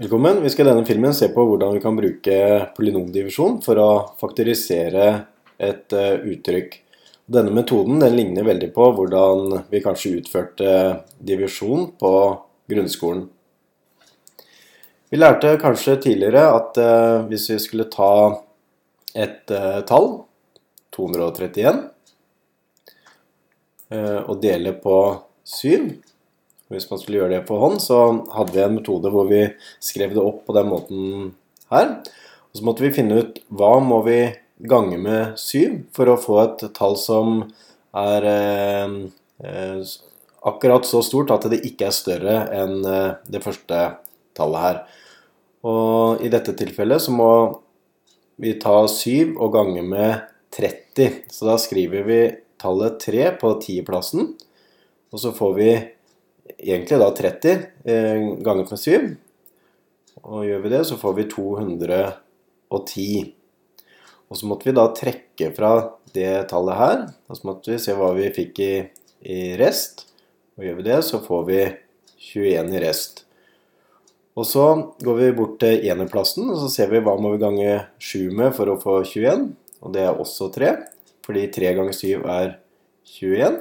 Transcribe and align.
Velkommen. 0.00 0.42
Vi 0.42 0.50
skal 0.50 0.64
i 0.64 0.70
denne 0.70 0.86
filmen 0.88 1.12
se 1.12 1.26
på 1.28 1.42
hvordan 1.44 1.74
vi 1.76 1.80
kan 1.84 1.92
bruke 1.92 2.36
polynomdivisjon 2.72 3.58
for 3.60 3.76
å 3.76 3.88
faktorisere 4.16 5.08
et 5.60 5.92
uh, 5.92 6.24
uttrykk. 6.24 6.78
Denne 7.28 7.52
metoden 7.52 8.00
den 8.00 8.16
ligner 8.16 8.46
veldig 8.48 8.70
på 8.72 8.86
hvordan 8.96 9.58
vi 9.68 9.82
kanskje 9.84 10.14
utførte 10.22 10.70
divisjon 11.20 11.90
på 12.00 12.14
grunnskolen. 12.72 13.26
Vi 15.12 15.20
lærte 15.20 15.52
kanskje 15.60 15.98
tidligere 16.08 16.48
at 16.48 16.80
uh, 16.80 17.28
hvis 17.28 17.50
vi 17.52 17.60
skulle 17.60 17.90
ta 17.92 18.12
et 19.12 19.52
uh, 19.52 19.82
tall, 19.84 20.14
231, 20.96 21.84
og 24.00 24.36
dele 24.40 24.72
på 24.80 24.96
7 25.44 25.90
hvis 26.70 26.86
man 26.90 27.00
skulle 27.00 27.20
gjøre 27.20 27.34
det 27.36 27.46
på 27.48 27.58
hånd, 27.58 27.80
så 27.82 27.98
hadde 28.34 28.54
vi 28.54 28.62
en 28.64 28.76
metode 28.78 29.10
hvor 29.12 29.26
vi 29.30 29.42
skrev 29.82 30.14
det 30.14 30.22
opp 30.22 30.44
på 30.46 30.54
den 30.56 30.70
måten 30.70 31.32
her. 31.72 31.96
Og 32.50 32.58
så 32.58 32.66
måtte 32.66 32.84
vi 32.86 32.94
finne 32.94 33.20
ut 33.20 33.40
hva 33.50 33.76
må 33.82 34.00
vi 34.06 34.20
gange 34.70 34.98
med 35.00 35.38
7 35.40 35.90
for 35.96 36.10
å 36.12 36.20
få 36.20 36.38
et 36.44 36.64
tall 36.76 36.96
som 37.00 37.42
er 37.96 38.26
eh, 38.28 38.94
eh, 39.42 39.82
akkurat 40.46 40.86
så 40.86 41.02
stort 41.04 41.32
at 41.34 41.48
det 41.50 41.62
ikke 41.66 41.88
er 41.88 41.96
større 41.96 42.36
enn 42.54 42.84
eh, 42.84 43.16
det 43.30 43.42
første 43.44 43.80
tallet 44.36 44.66
her. 44.66 44.82
Og 45.66 46.22
i 46.24 46.30
dette 46.32 46.54
tilfellet 46.56 47.02
så 47.04 47.14
må 47.14 47.30
vi 48.40 48.54
ta 48.60 48.76
7 48.88 49.36
og 49.36 49.50
gange 49.56 49.84
med 49.84 50.22
30. 50.56 51.24
Så 51.30 51.48
da 51.48 51.56
skriver 51.60 52.06
vi 52.06 52.20
tallet 52.60 53.00
3 53.02 53.26
på 53.40 53.54
10-plassen, 53.58 54.34
og 55.10 55.20
så 55.20 55.32
får 55.36 55.52
vi 55.56 55.72
egentlig 56.62 57.00
da 57.00 57.10
30 57.16 57.52
eh, 57.84 58.22
ganget 58.44 58.72
med 58.72 58.80
7. 58.80 59.16
Og 60.20 60.44
gjør 60.44 60.64
vi 60.64 60.72
det, 60.72 60.82
så 60.88 60.98
får 61.00 61.16
vi 61.16 61.28
210. 61.30 63.06
Og 64.30 64.38
så 64.38 64.46
måtte 64.46 64.68
vi 64.68 64.76
da 64.76 64.86
trekke 64.94 65.50
fra 65.56 65.72
det 66.14 66.48
tallet 66.50 66.78
her. 66.78 67.02
Og 67.28 67.38
så 67.38 67.48
måtte 67.48 67.72
vi 67.72 67.80
se 67.82 67.96
hva 67.96 68.12
vi 68.16 68.28
fikk 68.34 68.60
i, 68.62 68.74
i 69.26 69.40
rest. 69.60 70.06
Og 70.58 70.66
gjør 70.66 70.78
vi 70.78 70.86
det, 70.90 71.00
så 71.06 71.22
får 71.24 71.42
vi 71.48 71.60
21 72.30 72.76
i 72.76 72.84
rest. 72.84 73.24
Og 74.38 74.46
så 74.46 74.66
går 75.02 75.16
vi 75.18 75.32
bort 75.36 75.58
til 75.60 75.88
enerplassen, 75.90 76.46
og 76.52 76.60
så 76.62 76.68
ser 76.70 76.92
vi 76.92 77.02
hva 77.02 77.16
må 77.20 77.32
vi 77.34 77.42
gange 77.42 77.72
7 77.98 78.30
med 78.36 78.54
for 78.56 78.70
å 78.70 78.78
få 78.80 79.00
21. 79.02 79.50
Og 79.80 79.94
det 79.94 80.04
er 80.06 80.20
også 80.20 80.50
3, 80.54 80.74
fordi 81.26 81.48
3 81.52 81.74
ganger 81.80 81.96
7 81.96 82.06
er 82.20 82.54
21. 83.18 83.58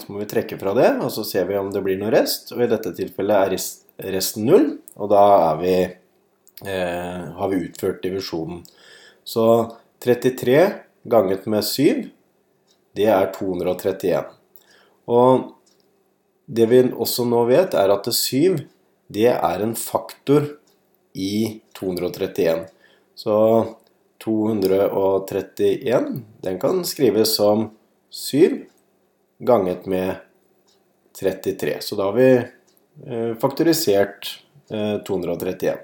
Så 0.00 0.12
må 0.12 0.22
vi 0.22 0.28
trekke 0.30 0.56
fra 0.60 0.72
det, 0.76 0.90
og 1.04 1.12
så 1.12 1.24
ser 1.26 1.48
vi 1.48 1.58
om 1.60 1.68
det 1.72 1.82
blir 1.84 1.98
noe 2.00 2.12
rest. 2.14 2.54
Og 2.54 2.64
i 2.64 2.70
dette 2.70 2.94
tilfellet 2.96 3.44
er 3.44 4.14
resten 4.16 4.48
null, 4.48 4.70
og 4.96 5.12
da 5.12 5.24
vi, 5.60 5.76
eh, 6.64 7.22
har 7.36 7.52
vi 7.52 7.64
utført 7.66 8.02
divisjonen. 8.02 8.64
Så 9.24 9.44
33 10.00 10.80
ganget 11.04 11.46
med 11.46 11.64
7, 11.64 12.10
det 12.96 13.06
er 13.06 13.32
231. 13.32 14.24
Og 15.06 15.52
det 16.46 16.66
vi 16.70 16.82
også 16.90 17.24
nå 17.28 17.44
vet, 17.50 17.74
er 17.74 17.92
at 17.92 18.14
7 18.14 18.56
det 19.10 19.32
er 19.32 19.62
en 19.62 19.74
faktor 19.74 20.46
i 21.14 21.60
231. 21.74 22.66
Så 23.14 23.66
231 24.22 26.22
den 26.44 26.58
kan 26.62 26.84
skrives 26.86 27.34
som 27.36 27.70
7 28.10 28.69
ganget 29.40 29.86
med 29.86 30.14
33. 31.20 31.76
Så 31.80 31.96
da 31.96 32.02
har 32.02 32.12
vi 32.12 32.30
eh, 33.06 33.34
faktorisert 33.40 34.44
231. 35.06 35.68
Eh, 35.68 35.76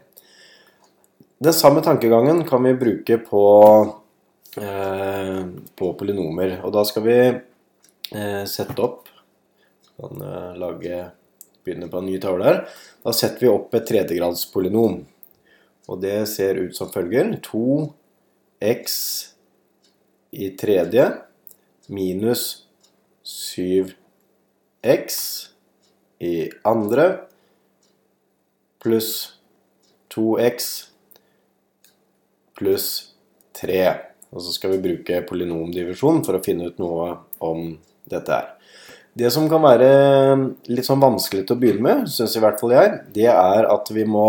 Den 1.39 1.53
samme 1.53 1.81
tankegangen 1.81 2.45
kan 2.45 2.63
vi 2.63 2.75
bruke 2.75 3.19
på, 3.19 3.45
eh, 4.57 5.43
på 5.77 5.93
polynomer. 5.93 6.61
Og 6.65 6.73
da 6.73 6.85
skal 6.85 7.03
vi 7.03 7.19
sette 8.47 8.79
opp 8.79 9.09
kan 9.99 10.21
lage, 10.61 10.99
begynne 11.65 11.89
på 11.91 11.99
en 11.99 12.07
ny 12.07 12.21
tavle 12.23 12.45
her. 12.47 12.61
Da 13.03 13.13
setter 13.13 13.43
vi 13.43 13.51
opp 13.51 13.75
et 13.75 13.89
tredjegradspolynom. 13.89 15.01
Og 15.91 16.01
det 16.01 16.29
ser 16.31 16.61
ut 16.61 16.77
som 16.77 16.93
følger. 16.93 17.35
2x 17.43 18.95
i 20.39 20.53
tredje 20.61 21.09
minus 21.89 22.66
7x 23.27 25.19
i 26.23 26.35
andre 26.65 27.07
pluss 28.83 29.11
2x 30.15 30.69
pluss 32.57 33.13
3. 33.61 33.81
Og 34.31 34.43
så 34.43 34.53
skal 34.55 34.77
vi 34.77 34.85
bruke 34.85 35.23
polynomdivisjon 35.29 36.23
for 36.27 36.39
å 36.39 36.45
finne 36.45 36.71
ut 36.71 36.79
noe 36.83 37.11
om 37.45 37.73
dette 38.09 38.33
her. 38.33 38.53
Det 39.17 39.31
som 39.33 39.49
kan 39.49 39.63
være 39.65 39.89
litt 40.69 40.87
sånn 40.87 41.01
vanskelig 41.01 41.47
til 41.47 41.57
å 41.57 41.61
begynne 41.61 41.85
med, 41.87 42.09
syns 42.13 42.37
i 42.37 42.43
hvert 42.45 42.61
fall 42.61 42.75
jeg, 42.77 42.99
det 43.17 43.31
er 43.33 43.69
at 43.73 43.91
vi 43.97 44.05
må 44.05 44.27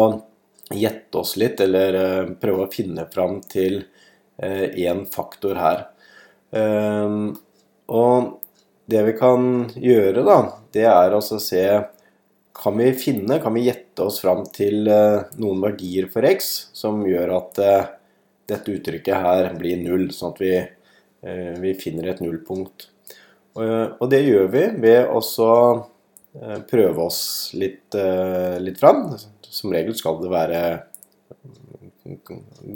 gjette 0.71 1.19
oss 1.19 1.35
litt, 1.39 1.59
eller 1.63 1.97
eh, 1.99 2.31
prøve 2.39 2.65
å 2.65 2.71
finne 2.71 3.05
fram 3.11 3.41
til 3.51 3.81
én 4.39 5.01
eh, 5.03 5.05
faktor 5.11 5.59
her. 5.59 5.83
Ehm, 6.55 7.35
og 7.91 8.36
det 8.87 9.03
vi 9.03 9.13
kan 9.17 9.67
gjøre, 9.75 10.23
da, 10.23 10.37
det 10.75 10.85
er 10.87 11.15
altså 11.15 11.37
å 11.37 11.43
se 11.43 11.63
Kan 12.57 12.79
vi 12.79 12.87
finne, 12.97 13.37
kan 13.43 13.53
vi 13.53 13.67
gjette 13.67 14.05
oss 14.07 14.21
fram 14.23 14.45
til 14.49 14.87
eh, 14.89 15.27
noen 15.37 15.59
verdier 15.61 16.07
for 16.09 16.25
x 16.25 16.71
som 16.73 17.03
gjør 17.05 17.35
at 17.35 17.59
eh, 17.61 17.89
dette 18.49 18.73
uttrykket 18.73 19.27
her 19.27 19.49
blir 19.59 19.77
null, 19.83 20.07
sånn 20.15 20.33
at 20.33 20.41
vi, 20.41 20.55
eh, 20.57 21.51
vi 21.61 21.75
finner 21.77 22.09
et 22.09 22.23
nullpunkt. 22.23 22.87
Og 23.57 24.05
det 24.09 24.23
gjør 24.23 24.49
vi 24.53 24.63
ved 24.81 25.09
å 25.09 25.21
prøve 26.69 27.01
oss 27.01 27.21
litt, 27.57 27.95
litt 28.61 28.77
fram. 28.77 29.07
Som 29.41 29.73
regel 29.73 29.95
skal 29.97 30.19
det 30.21 30.29
være 30.29 30.59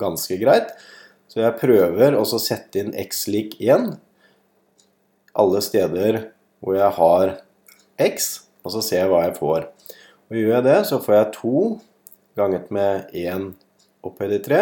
ganske 0.01 0.39
greit. 0.41 0.73
Så 1.29 1.43
jeg 1.43 1.59
prøver 1.61 2.17
å 2.17 2.25
sette 2.25 2.81
inn 2.81 2.95
x 2.97 3.27
lik 3.29 3.59
1 3.61 3.91
alle 5.37 5.61
steder 5.63 6.19
hvor 6.61 6.77
jeg 6.77 6.91
har 6.97 7.35
x, 8.01 8.31
og 8.63 8.75
så 8.75 8.81
ser 8.85 9.03
jeg 9.03 9.11
hva 9.11 9.23
jeg 9.25 9.37
får. 9.39 9.69
Og 10.29 10.37
Gjør 10.37 10.53
jeg 10.55 10.65
det, 10.67 10.79
så 10.87 10.99
får 11.03 11.17
jeg 11.17 11.31
2 11.37 11.63
ganget 12.39 12.71
med 12.71 13.15
1 13.17 13.47
opphøyd 14.07 14.35
i 14.37 14.41
3 14.45 14.59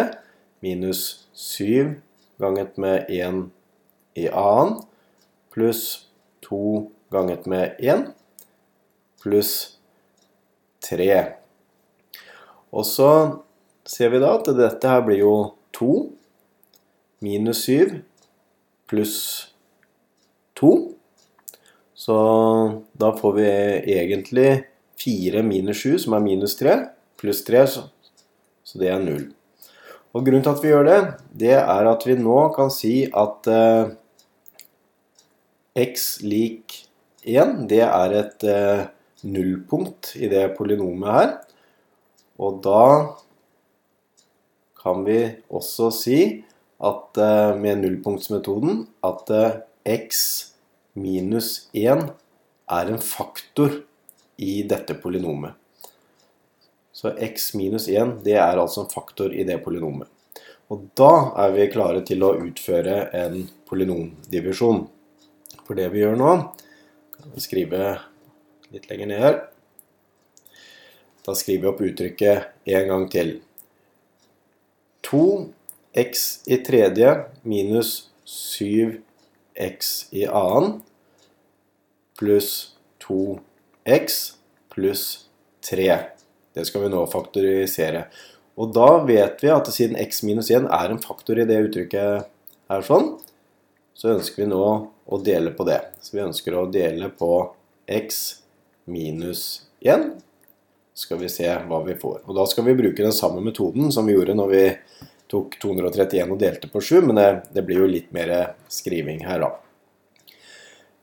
minus 0.64 1.02
7 1.32 2.00
ganget 2.40 2.78
med 2.80 3.08
1 3.08 3.44
i 4.18 4.26
annen 4.28 4.80
pluss 5.54 6.08
2 6.48 6.90
ganget 7.12 7.46
med 7.46 7.78
1 7.78 8.08
pluss 9.22 9.78
3. 10.80 11.36
Og 12.72 12.86
så 12.86 13.12
ser 13.86 14.12
vi 14.12 14.20
da 14.22 14.34
at 14.38 14.50
dette 14.56 14.90
her 14.90 15.04
blir 15.04 15.22
jo 15.22 15.34
2 15.76 15.92
minus 17.22 17.64
7 17.66 18.00
pluss 18.90 19.49
2. 20.60 20.72
Så 21.96 22.16
da 22.96 23.10
får 23.16 23.32
vi 23.36 23.48
egentlig 23.96 24.50
4 25.00 25.42
minus 25.44 25.82
7, 25.84 25.98
som 26.04 26.16
er 26.16 26.24
minus 26.24 26.56
3, 26.60 26.76
pluss 27.20 27.42
3, 27.44 27.64
så 27.68 28.80
det 28.80 28.92
er 28.92 29.00
0. 29.02 29.26
Og 30.10 30.26
grunnen 30.26 30.44
til 30.44 30.52
at 30.52 30.62
vi 30.64 30.72
gjør 30.72 30.86
det, 30.88 31.00
det 31.42 31.56
er 31.58 31.88
at 31.90 32.06
vi 32.06 32.16
nå 32.18 32.38
kan 32.56 32.72
si 32.74 32.94
at 33.06 33.50
eh, 33.50 33.92
x 35.78 36.08
lik 36.26 36.80
1, 37.22 37.68
det 37.70 37.82
er 37.86 38.16
et 38.18 38.46
eh, 38.48 38.84
nullpunkt 39.28 40.14
i 40.16 40.30
det 40.32 40.48
polynomet 40.56 41.12
her. 41.14 41.34
Og 42.40 42.60
da 42.64 42.84
kan 44.80 45.04
vi 45.04 45.20
også 45.52 45.90
si 45.94 46.20
at 46.80 47.20
eh, 47.20 47.56
med 47.60 47.82
nullpunktsmetoden 47.84 48.86
at 49.06 49.34
eh, 49.36 49.58
x 50.00 50.49
minus 50.98 51.68
1 51.72 52.06
er 52.70 52.90
en 52.90 53.02
faktor 53.02 53.80
i 54.40 54.62
dette 54.68 54.94
polynomet. 55.02 55.54
Så 56.92 57.12
x 57.16 57.54
minus 57.54 57.88
1 57.88 58.20
det 58.24 58.36
er 58.36 58.58
altså 58.60 58.84
en 58.84 58.92
faktor 58.92 59.32
i 59.32 59.44
det 59.48 59.60
polynomet. 59.64 60.08
Og 60.70 60.86
da 60.98 61.12
er 61.42 61.54
vi 61.54 61.70
klare 61.72 62.02
til 62.06 62.22
å 62.22 62.34
utføre 62.38 63.08
en 63.16 63.42
polynomdivisjon. 63.66 64.84
For 65.66 65.78
det 65.78 65.88
vi 65.90 66.04
gjør 66.04 66.18
nå, 66.18 66.34
kan 67.16 67.32
vi 67.34 67.42
skrive 67.42 67.94
litt 68.70 68.86
lenger 68.90 69.10
ned 69.10 69.24
her. 69.24 69.38
Da 71.26 71.34
skriver 71.36 71.64
vi 71.64 71.70
opp 71.72 71.82
uttrykket 71.84 72.70
en 72.76 72.90
gang 72.92 73.08
til. 73.12 73.32
2x 75.10 76.24
i 76.54 76.60
tredje 76.64 77.16
minus 77.42 77.92
7 78.24 79.00
x 79.54 80.08
i 80.14 80.26
annen 80.26 80.80
pluss 82.20 82.76
2x 83.06 84.18
pluss 84.70 85.04
3. 85.70 85.98
Det 86.54 86.66
skal 86.68 86.84
vi 86.84 86.92
nå 86.92 87.04
faktorisere. 87.10 88.04
Og 88.60 88.74
da 88.74 88.88
vet 89.06 89.40
vi 89.42 89.52
at 89.54 89.70
siden 89.72 89.98
x 90.00 90.22
minus 90.26 90.50
1 90.52 90.68
er 90.68 90.92
en 90.92 91.02
faktor 91.02 91.38
i 91.40 91.46
det 91.48 91.60
uttrykket 91.68 92.28
her 92.70 92.84
sånn, 92.86 93.14
så 93.96 94.14
ønsker 94.14 94.44
vi 94.44 94.50
nå 94.50 94.64
å 95.10 95.20
dele 95.24 95.52
på 95.56 95.66
det. 95.68 95.80
Så 96.00 96.16
vi 96.16 96.24
ønsker 96.24 96.56
å 96.56 96.68
dele 96.72 97.10
på 97.12 97.32
x 97.90 98.20
minus 98.90 99.62
1. 99.80 100.10
Så 100.94 101.06
skal 101.06 101.20
vi 101.22 101.30
se 101.32 101.48
hva 101.48 101.80
vi 101.86 101.96
får. 101.98 102.22
Og 102.26 102.36
da 102.36 102.44
skal 102.48 102.66
vi 102.68 102.76
bruke 102.78 103.04
den 103.04 103.16
samme 103.16 103.42
metoden 103.44 103.90
som 103.94 104.08
vi 104.08 104.16
gjorde 104.16 104.36
når 104.36 104.52
vi 104.52 104.64
tok 105.30 105.56
231 105.62 106.34
og 106.34 106.38
delte 106.40 106.70
på 106.70 106.82
7, 106.82 107.00
men 107.06 107.18
det, 107.18 107.28
det 107.54 107.64
blir 107.66 107.84
jo 107.84 107.90
litt 107.90 108.10
mer 108.14 108.32
skriving 108.72 109.22
her 109.28 109.44
da. 109.44 109.50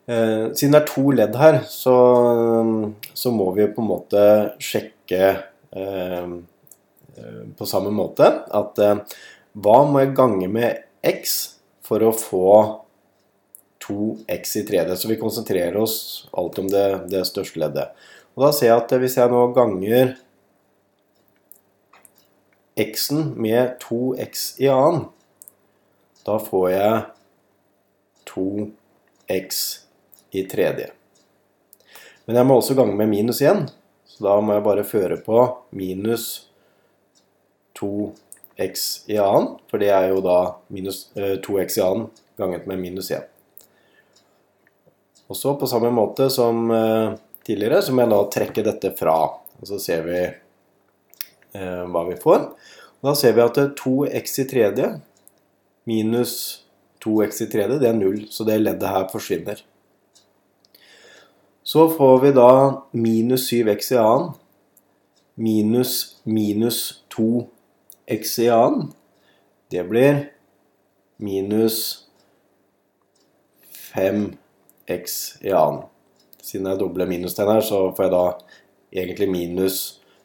Eh, 0.08 0.44
siden 0.56 0.76
det 0.76 0.82
er 0.82 0.88
to 0.88 1.10
ledd 1.12 1.36
her, 1.36 1.62
så, 1.68 1.96
så, 3.12 3.32
må 3.36 3.50
vi 3.58 3.68
på 3.68 3.84
en 3.84 3.90
måte 3.90 4.22
sjekke 4.64 5.24
eh, 5.76 6.30
eh 7.18 7.40
på 7.58 7.66
samme 7.66 7.90
måte 7.92 8.28
at 8.56 8.80
eh, 8.84 9.00
hva 9.58 9.78
må 9.90 10.04
jeg 10.04 10.16
gange 10.16 10.48
med 10.54 10.84
x 11.02 11.34
for 11.84 12.04
å 12.06 12.14
få 12.16 12.52
2x 13.88 14.56
i 14.62 14.64
3D. 14.68 14.96
Så 14.96 15.10
vi 15.10 15.20
konsentrerer 15.20 15.78
oss 15.80 16.28
alltid 16.32 16.64
om 16.66 16.72
det, 16.72 16.86
det 17.12 17.24
største 17.28 17.62
leddet. 17.64 18.08
Og 18.36 18.46
da 18.46 18.52
ser 18.54 18.72
jeg 18.72 18.84
at 18.84 18.96
hvis 19.02 19.18
jeg 19.18 19.32
nå 19.32 19.44
ganger 19.56 20.16
x-en 22.78 23.34
med 23.42 23.78
2x 23.82 24.48
i 24.62 24.70
annen, 24.72 25.08
da 26.28 26.38
får 26.44 26.68
jeg 26.72 27.02
2x 28.30 29.62
i 30.38 30.44
tredje. 30.52 30.92
Men 32.26 32.42
jeg 32.42 32.48
må 32.48 32.58
også 32.60 32.76
gange 32.78 32.98
med 33.00 33.10
minus 33.10 33.42
igjen, 33.42 33.66
så 34.06 34.28
da 34.28 34.36
må 34.44 34.58
jeg 34.58 34.66
bare 34.66 34.88
føre 34.88 35.18
på 35.24 35.40
minus 35.78 36.28
2x 37.80 38.88
i 39.14 39.20
annen, 39.22 39.56
for 39.72 39.82
det 39.82 39.94
er 39.96 40.10
jo 40.12 40.20
da 40.26 40.40
minus, 40.74 41.06
eh, 41.16 41.38
2x 41.44 41.80
i 41.80 41.86
annen 41.86 42.10
ganget 42.38 42.68
med 42.68 42.82
minus 42.84 43.12
1. 43.16 43.24
Og 45.28 45.36
så 45.36 45.56
på 45.60 45.68
samme 45.68 45.92
måte 45.92 46.30
som 46.32 46.72
eh, 46.72 47.16
tidligere, 47.48 47.82
så 47.82 47.94
må 47.94 48.04
jeg 48.04 48.14
da 48.14 48.20
trekke 48.32 48.64
dette 48.68 48.92
fra. 49.00 49.18
Og 49.60 49.70
så 49.70 49.80
ser 49.82 50.04
vi 50.06 50.20
hva 51.92 52.04
vi 52.10 52.18
får. 52.22 52.48
Og 52.98 53.10
da 53.10 53.14
ser 53.18 53.36
vi 53.38 53.44
at 53.46 53.60
2x 53.80 54.40
i 54.44 54.48
tredje 54.50 54.90
minus 55.88 56.34
2x 57.06 57.44
i 57.46 57.50
tredje, 57.52 57.78
det 57.80 57.88
er 57.88 57.96
0, 57.96 58.26
så 58.34 58.44
det 58.48 58.58
leddet 58.60 58.90
her 58.92 59.06
forsvinner. 59.12 59.62
Så 61.64 61.86
får 61.94 62.20
vi 62.24 62.34
da 62.36 62.52
minus 62.96 63.48
7x 63.52 63.94
i 63.94 64.02
annen 64.02 64.36
minus 65.38 66.22
minus 66.24 67.04
2x 67.14 68.40
i 68.42 68.50
annen. 68.50 68.94
Det 69.70 69.84
blir 69.90 70.24
minus 71.22 72.08
5x 73.94 75.38
i 75.46 75.54
annen. 75.54 75.86
Siden 76.42 76.70
jeg 76.72 76.80
dobler 76.80 77.10
minustegn 77.10 77.52
her, 77.52 77.62
så 77.62 77.92
får 77.94 78.08
jeg 78.08 78.14
da 78.16 78.26
egentlig 79.04 79.30
minus 79.30 79.78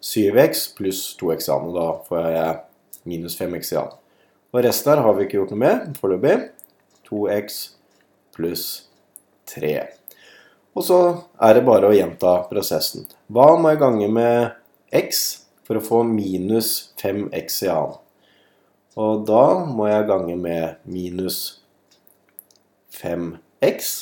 7x 0.02 0.75
pluss 0.76 1.16
2x 1.20 1.49
i 1.49 1.52
annen. 1.54 1.70
Og 1.70 1.76
da 1.78 1.88
får 2.08 2.28
jeg 2.34 2.56
minus 3.08 3.38
5x 3.38 3.72
i 3.72 3.78
annen. 3.81 3.99
Og 4.52 4.64
resten 4.66 4.93
her 4.93 5.02
har 5.04 5.16
vi 5.16 5.26
ikke 5.26 5.38
gjort 5.38 5.54
noe 5.54 5.62
med 5.62 6.00
foreløpig. 6.00 6.37
2x 7.08 7.60
pluss 8.37 8.66
3. 9.52 9.76
Og 10.72 10.87
så 10.87 10.99
er 11.44 11.56
det 11.56 11.64
bare 11.69 11.88
å 11.88 11.96
gjenta 11.96 12.38
prosessen. 12.50 13.06
Hva 13.32 13.52
må 13.60 13.72
jeg 13.72 13.82
gange 13.82 14.08
med 14.12 14.52
x 14.96 15.25
for 15.66 15.78
å 15.78 15.84
få 15.84 16.02
minus 16.08 16.93
5x 17.00 17.62
i 17.66 17.72
annen? 17.72 17.99
Og 19.00 19.25
da 19.25 19.44
må 19.64 19.87
jeg 19.88 20.08
gange 20.10 20.37
med 20.37 20.82
minus 20.84 21.38
5x. 22.99 23.93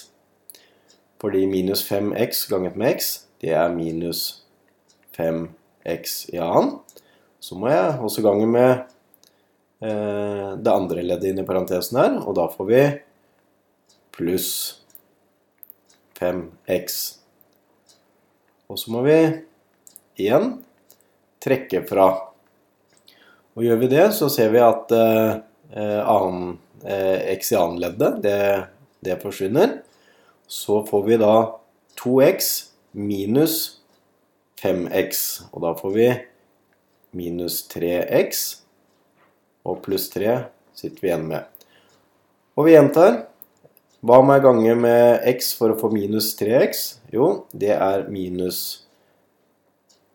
Fordi 1.22 1.44
minus 1.46 1.84
5x 1.86 2.46
ganget 2.50 2.78
med 2.80 2.96
x, 2.96 3.12
det 3.42 3.54
er 3.54 3.70
minus 3.74 4.42
5x 5.14 5.59
i 5.84 6.38
annen. 6.38 6.78
Så 7.40 7.56
må 7.56 7.70
jeg 7.72 7.96
også 8.04 8.24
gange 8.24 8.46
med 8.50 8.70
eh, 9.80 10.50
det 10.60 10.72
andre 10.72 11.04
leddet 11.04 11.30
inn 11.30 11.40
i 11.40 11.46
parentesen 11.48 12.00
her, 12.00 12.18
og 12.20 12.36
da 12.36 12.48
får 12.52 12.68
vi 12.68 12.82
pluss 14.12 14.50
5x. 16.20 16.98
Og 18.68 18.78
så 18.78 18.92
må 18.92 19.04
vi 19.06 19.16
igjen 20.20 20.58
trekke 21.40 21.82
fra. 21.88 22.10
Og 23.56 23.64
gjør 23.64 23.80
vi 23.80 23.90
det, 23.90 24.10
så 24.14 24.28
ser 24.32 24.52
vi 24.52 24.60
at 24.62 24.92
eh, 24.94 25.40
annen, 26.04 26.58
eh, 26.84 27.32
x 27.34 27.54
i 27.54 27.58
annenleddet, 27.58 28.20
det, 28.22 28.38
det 29.00 29.18
forsvinner. 29.24 29.80
Så 30.44 30.82
får 30.86 31.06
vi 31.08 31.18
da 31.24 31.34
2x 32.00 32.52
minus 32.92 33.79
5x. 34.60 35.24
Og 35.52 35.64
da 35.64 35.74
får 35.78 35.94
vi 35.96 36.08
minus 37.16 37.62
3x. 37.72 38.44
Og 39.66 39.80
pluss 39.84 40.08
3 40.12 40.36
sitter 40.76 41.00
vi 41.02 41.10
igjen 41.10 41.26
med. 41.30 41.66
Og 42.56 42.68
vi 42.68 42.76
gjentar. 42.76 43.26
Hva 44.00 44.22
må 44.24 44.32
jeg 44.32 44.46
gange 44.46 44.76
med 44.80 45.26
x 45.28 45.52
for 45.58 45.74
å 45.74 45.80
få 45.80 45.90
minus 45.92 46.32
3x? 46.38 46.86
Jo, 47.12 47.44
det 47.52 47.74
er 47.76 48.06
minus 48.08 48.60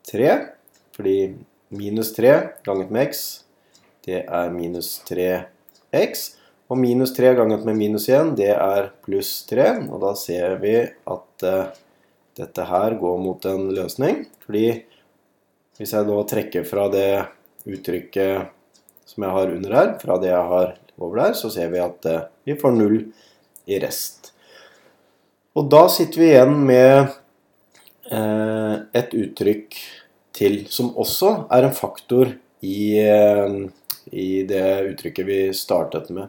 3. 0.09 0.31
Fordi 0.95 1.17
minus 1.75 2.13
3 2.15 2.33
ganget 2.65 2.93
med 2.93 3.11
x, 3.11 3.21
det 4.07 4.23
er 4.23 4.49
minus 4.53 4.95
3x. 5.05 6.25
Og 6.65 6.79
minus 6.81 7.13
3 7.13 7.35
ganget 7.37 7.65
med 7.67 7.77
minus 7.77 8.07
1, 8.09 8.33
det 8.39 8.53
er 8.55 8.89
pluss 9.05 9.43
3. 9.49 9.67
Og 9.85 10.01
da 10.01 10.15
ser 10.17 10.57
vi 10.63 10.79
at 10.81 11.45
uh, 11.45 11.69
dette 12.35 12.67
her 12.67 12.97
går 12.99 13.17
mot 13.21 13.47
en 13.49 13.69
løsning. 13.75 14.23
Fordi 14.45 14.67
hvis 15.79 15.93
jeg 15.95 16.07
nå 16.07 16.21
trekker 16.29 16.67
fra 16.67 16.87
det 16.93 17.09
uttrykket 17.65 18.51
som 19.05 19.25
jeg 19.25 19.37
har 19.37 19.53
under 19.53 19.75
her, 19.79 19.91
fra 20.01 20.17
det 20.21 20.31
jeg 20.31 20.51
har 20.53 20.73
over 20.97 21.21
der, 21.21 21.35
så 21.37 21.51
ser 21.51 21.71
vi 21.73 21.81
at 21.83 22.07
uh, 22.07 22.23
vi 22.47 22.55
får 22.59 22.73
null 22.75 22.97
i 23.67 23.79
rest. 23.81 24.31
Og 25.55 25.69
da 25.71 25.85
sitter 25.91 26.19
vi 26.21 26.31
igjen 26.33 26.57
med 26.67 27.13
eh, 28.11 28.73
et 28.99 29.13
uttrykk 29.15 29.77
til 30.35 30.57
som 30.71 30.91
også 30.99 31.31
er 31.55 31.67
en 31.67 31.75
faktor 31.75 32.33
i, 32.59 32.99
eh, 32.99 33.55
i 34.11 34.43
det 34.49 34.65
uttrykket 34.91 35.29
vi 35.29 35.39
startet 35.55 36.11
med. 36.11 36.27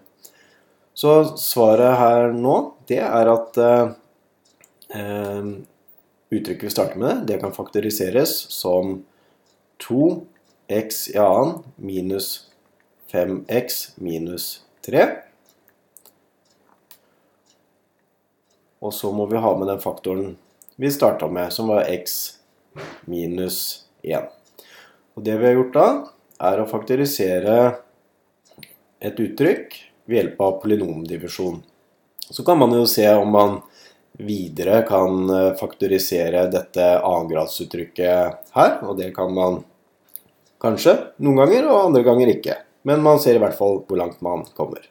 Så 0.97 1.37
svaret 1.43 1.99
her 1.99 2.31
nå, 2.37 2.55
det 2.89 3.03
er 3.03 3.33
at 3.35 3.59
eh, 3.63 3.89
eh 4.95 5.57
uttrykket 6.31 6.65
vi 6.65 6.71
starter 6.71 6.99
med, 6.99 7.25
det 7.27 7.39
kan 7.43 7.55
faktoriseres 7.55 8.35
som 8.53 9.05
2x 9.83 11.11
i 11.15 11.19
annen 11.23 11.63
minus 11.77 12.51
5x 13.13 13.95
minus 14.03 14.63
3. 14.87 15.07
Og 18.79 18.95
så 18.95 19.13
må 19.13 19.27
vi 19.27 19.41
ha 19.41 19.53
med 19.59 19.71
den 19.71 19.81
faktoren 19.83 20.35
vi 20.77 20.91
starta 20.93 21.29
med, 21.29 21.53
som 21.53 21.71
var 21.73 21.89
x 21.89 22.37
minus 23.09 23.87
1. 24.03 24.29
Og 25.17 25.25
det 25.25 25.39
vi 25.41 25.49
har 25.49 25.57
gjort 25.57 25.77
da, 25.77 25.87
er 26.51 26.61
å 26.61 26.69
faktorisere 26.69 27.57
et 29.01 29.17
uttrykk 29.23 29.79
ved 30.05 30.19
hjelp 30.19 30.43
av 30.45 30.59
polynomdivisjon. 30.61 31.63
Så 32.29 32.45
kan 32.45 32.59
man 32.61 32.75
jo 32.77 32.85
se 32.91 33.07
om 33.15 33.33
man 33.33 33.57
videre 34.19 34.83
kan 34.89 35.31
eh, 35.31 35.55
faktorisere 35.61 36.47
dette 36.53 36.87
annengradsuttrykket 36.99 38.53
her. 38.57 38.77
Og 38.87 38.97
det 39.01 39.13
kan 39.17 39.33
man 39.35 39.63
kanskje 40.63 40.97
noen 41.23 41.43
ganger, 41.43 41.71
og 41.71 41.89
andre 41.91 42.05
ganger 42.07 42.33
ikke. 42.37 42.61
Men 42.87 43.03
man 43.05 43.21
ser 43.23 43.37
i 43.37 43.43
hvert 43.43 43.57
fall 43.59 43.83
hvor 43.87 44.01
langt 44.01 44.23
man 44.25 44.47
kommer. 44.57 44.85